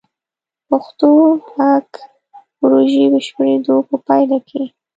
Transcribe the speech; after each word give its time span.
د 0.03 0.03
پښتو 0.69 1.09
غږ 1.55 1.87
پروژې 2.57 3.03
بشپړیدو 3.13 3.75
په 3.89 3.95
پایله 4.07 4.37
کې: 4.49 4.63